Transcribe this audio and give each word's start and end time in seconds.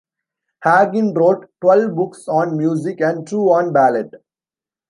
Haggin 0.65 1.13
wrote 1.15 1.45
twelve 1.61 1.93
books 1.95 2.27
on 2.27 2.57
music 2.57 3.01
and 3.01 3.27
two 3.27 3.51
on 3.51 3.71
ballet. 3.71 4.09